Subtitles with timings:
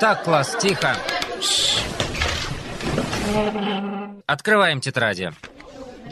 [0.00, 0.96] Так, класс, тихо.
[4.26, 5.32] Открываем тетради.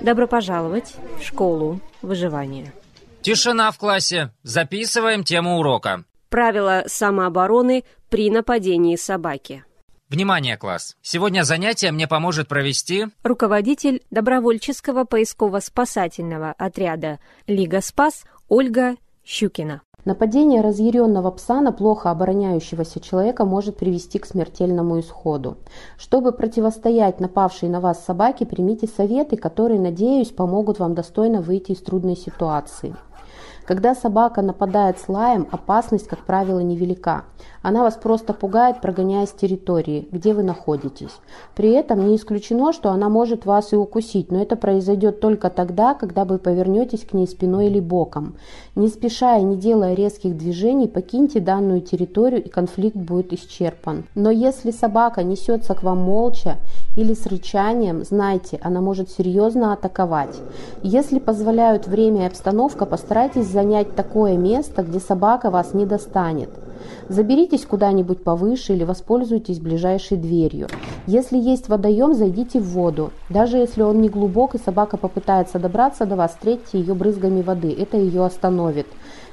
[0.02, 2.72] Добро пожаловать в школу выживания.
[3.22, 4.30] Тишина в классе.
[4.42, 6.04] Записываем тему урока.
[6.28, 9.64] Правила самообороны при нападении собаки.
[10.08, 10.96] Внимание, класс!
[11.02, 13.06] Сегодня занятие мне поможет провести...
[13.22, 19.82] Руководитель добровольческого поисково-спасательного отряда «Лига Спас» Ольга Щукина.
[20.04, 25.58] Нападение разъяренного пса на плохо обороняющегося человека может привести к смертельному исходу.
[25.98, 31.78] Чтобы противостоять напавшей на вас собаке, примите советы, которые, надеюсь, помогут вам достойно выйти из
[31.78, 32.94] трудной ситуации.
[33.68, 37.24] Когда собака нападает с лаем, опасность, как правило, невелика.
[37.60, 41.10] Она вас просто пугает, прогоняя с территории, где вы находитесь.
[41.54, 45.92] При этом не исключено, что она может вас и укусить, но это произойдет только тогда,
[45.92, 48.36] когда вы повернетесь к ней спиной или боком.
[48.74, 54.04] Не спеша и не делая резких движений, покиньте данную территорию и конфликт будет исчерпан.
[54.14, 56.56] Но если собака несется к вам молча
[56.98, 60.36] или с рычанием, знайте, она может серьезно атаковать.
[60.82, 66.50] Если позволяют время и обстановка, постарайтесь занять такое место, где собака вас не достанет.
[67.08, 70.66] Заберитесь куда-нибудь повыше или воспользуйтесь ближайшей дверью.
[71.08, 73.12] Если есть водоем, зайдите в воду.
[73.30, 77.72] Даже если он не глубок и собака попытается добраться до вас, встретьте ее брызгами воды.
[77.72, 78.86] Это ее остановит.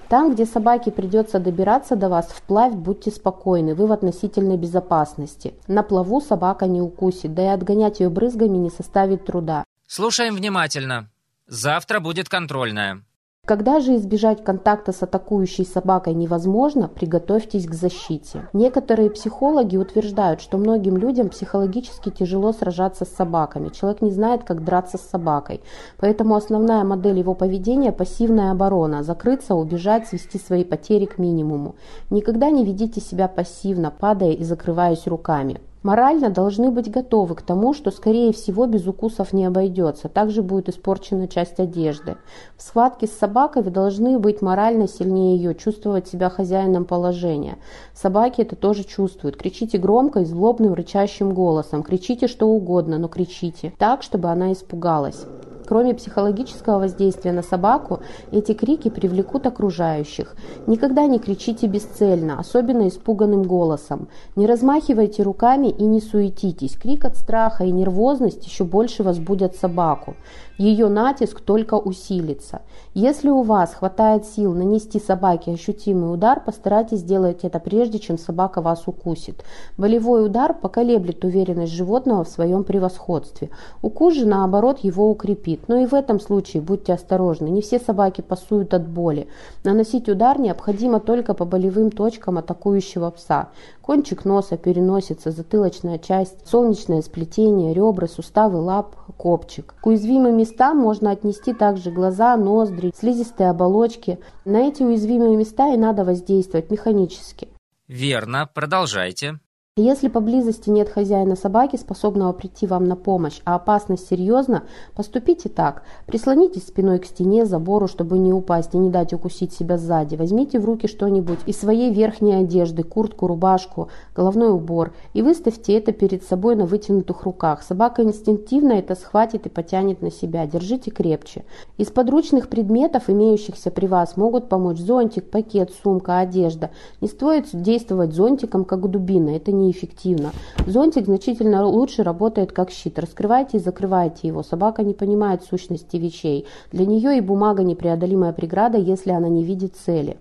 [0.08, 5.54] Там, где собаке придется добираться до вас, вплавь будьте спокойны, вы в относительной безопасности.
[5.68, 9.66] На плаву собака не укусит, да и отгонять ее брызгами не составит труда.
[9.86, 11.10] Слушаем внимательно.
[11.46, 13.04] Завтра будет контрольная.
[13.46, 18.50] Когда же избежать контакта с атакующей собакой невозможно, приготовьтесь к защите.
[18.54, 23.70] Некоторые психологи утверждают, что многим людям психологически тяжело сражаться с собаками.
[23.70, 25.62] Человек не знает, как драться с собакой.
[26.00, 29.04] Поэтому основная модель его поведения– пассивная оборона.
[29.04, 31.76] Закрыться, убежать, свести свои потери к минимуму.
[32.10, 35.62] Никогда не ведите себя пассивно, падая и закрываясь руками.
[35.86, 40.10] Морально должны быть готовы к тому, что, скорее всего, без укусов не обойдется.
[40.10, 42.18] Также будет испорчена часть одежды.
[42.58, 47.60] В схватке с собакой вы должны быть морально сильнее ее, чувствовать себя хозяином положения.
[47.94, 49.38] Собаки это тоже чувствуют.
[49.38, 51.84] Кричите громко и злобным рычащим голосом.
[51.84, 55.24] Кричите что угодно, но кричите так, чтобы она испугалась.
[55.66, 58.00] Кроме психологического воздействия на собаку,
[58.32, 60.36] эти крики привлекут окружающих.
[60.68, 64.08] Никогда не кричите бесцельно, особенно испуганным голосом.
[64.36, 66.78] Не размахивайте руками и не суетитесь.
[66.78, 70.16] Крик от страха и нервозность еще больше возбудят собаку
[70.58, 72.62] ее натиск только усилится.
[72.94, 78.62] Если у вас хватает сил нанести собаке ощутимый удар, постарайтесь сделать это прежде, чем собака
[78.62, 79.44] вас укусит.
[79.78, 83.50] Болевой удар поколеблет уверенность животного в своем превосходстве.
[83.82, 85.55] Укус же, наоборот, его укрепит.
[85.68, 87.50] Но и в этом случае будьте осторожны.
[87.50, 89.28] Не все собаки пасуют от боли.
[89.64, 93.50] Наносить удар необходимо только по болевым точкам атакующего пса.
[93.82, 99.76] Кончик носа, переносица, затылочная часть, солнечное сплетение, ребра, суставы лап, копчик.
[99.82, 104.20] К уязвимым местам можно отнести также глаза, ноздри, слизистые оболочки.
[104.44, 107.48] На эти уязвимые места и надо воздействовать механически.
[107.88, 109.40] Верно, продолжайте.
[109.78, 114.64] Если поблизости нет хозяина собаки, способного прийти вам на помощь, а опасность серьезна,
[114.96, 115.84] поступите так.
[116.06, 120.16] Прислонитесь спиной к стене, забору, чтобы не упасть и не дать укусить себя сзади.
[120.16, 125.92] Возьмите в руки что-нибудь из своей верхней одежды, куртку, рубашку, головной убор и выставьте это
[125.92, 127.62] перед собой на вытянутых руках.
[127.62, 130.48] Собака инстинктивно это схватит и потянет на себя.
[130.48, 131.44] Держите крепче.
[131.78, 136.72] Из подручных предметов, имеющихся при вас, могут помочь зонтик, пакет, сумка, одежда.
[137.02, 139.32] Не стоит действовать зонтиком, как дубина.
[139.32, 140.32] Это не неэффективно.
[140.66, 143.00] Зонтик значительно лучше работает как щит.
[143.00, 144.44] Раскрывайте и закрывайте его.
[144.44, 146.46] Собака не понимает сущности вещей.
[146.72, 150.18] Для нее и бумага непреодолимая преграда, если она не видит цели.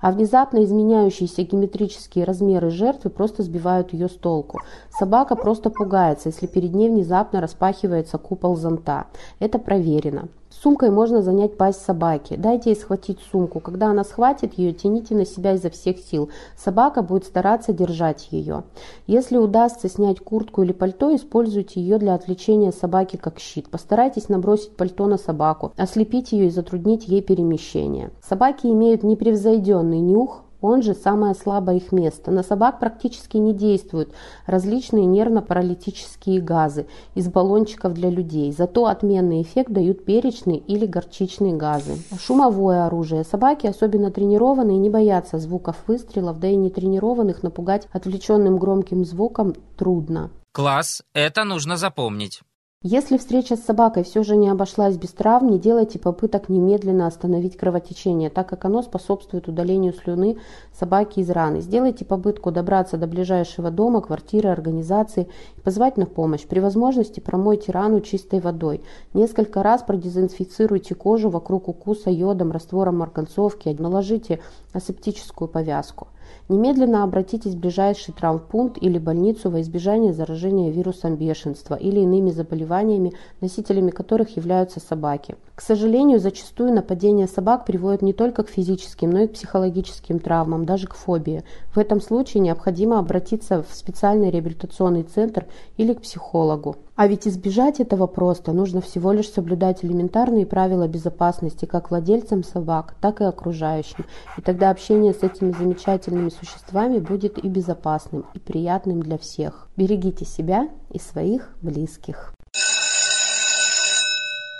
[0.00, 4.60] А внезапно изменяющиеся геометрические размеры жертвы просто сбивают ее с толку.
[4.90, 9.06] Собака просто пугается, если перед ней внезапно распахивается купол зонта.
[9.38, 10.28] Это проверено.
[10.62, 12.34] Сумкой можно занять пасть собаки.
[12.36, 13.60] Дайте ей схватить сумку.
[13.60, 16.30] Когда она схватит ее, тяните на себя изо всех сил.
[16.56, 18.64] Собака будет стараться держать ее.
[19.06, 23.70] Если удастся снять куртку или пальто, используйте ее для отвлечения собаки как щит.
[23.70, 28.10] Постарайтесь набросить пальто на собаку, ослепить ее и затруднить ей перемещение.
[28.20, 32.30] Собаки имеют непревзойденный нюх, он же самое слабое их место.
[32.30, 34.12] На собак практически не действуют
[34.46, 38.52] различные нервно-паралитические газы из баллончиков для людей.
[38.52, 41.96] Зато отменный эффект дают перечные или горчичные газы.
[42.18, 43.24] Шумовое оружие.
[43.24, 49.54] Собаки, особенно тренированные, не боятся звуков выстрелов, да и не тренированных напугать отвлеченным громким звуком
[49.76, 50.30] трудно.
[50.52, 52.42] Класс, это нужно запомнить.
[52.84, 57.56] Если встреча с собакой все же не обошлась без травм, не делайте попыток немедленно остановить
[57.56, 60.38] кровотечение, так как оно способствует удалению слюны
[60.72, 61.60] собаки из раны.
[61.60, 65.26] Сделайте попытку добраться до ближайшего дома, квартиры, организации
[65.56, 66.46] и позвать на помощь.
[66.46, 68.84] При возможности промойте рану чистой водой.
[69.12, 74.38] Несколько раз продезинфицируйте кожу вокруг укуса йодом, раствором марганцовки, наложите
[74.72, 76.06] асептическую повязку.
[76.48, 83.12] Немедленно обратитесь в ближайший травмпункт или больницу во избежание заражения вирусом бешенства или иными заболеваниями,
[83.40, 85.36] носителями которых являются собаки.
[85.54, 90.64] К сожалению, зачастую нападения собак приводят не только к физическим, но и к психологическим травмам,
[90.64, 91.42] даже к фобии.
[91.74, 95.46] В этом случае необходимо обратиться в специальный реабилитационный центр
[95.76, 96.76] или к психологу.
[96.98, 98.52] А ведь избежать этого просто.
[98.52, 104.04] Нужно всего лишь соблюдать элементарные правила безопасности как владельцам собак, так и окружающим.
[104.36, 109.68] И тогда общение с этими замечательными существами будет и безопасным, и приятным для всех.
[109.76, 112.34] Берегите себя и своих близких.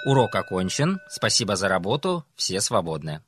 [0.07, 1.01] Урок окончен.
[1.11, 2.25] Спасибо за работу.
[2.37, 3.21] Все свободны.